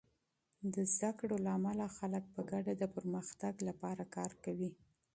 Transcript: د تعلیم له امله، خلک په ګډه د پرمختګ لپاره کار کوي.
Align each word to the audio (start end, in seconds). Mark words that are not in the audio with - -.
د 0.73 0.75
تعلیم 0.99 1.37
له 1.45 1.51
امله، 1.57 1.85
خلک 1.97 2.23
په 2.33 2.41
ګډه 2.51 2.73
د 2.77 2.83
پرمختګ 2.95 3.53
لپاره 3.67 4.03
کار 4.15 4.31
کوي. 4.43 4.71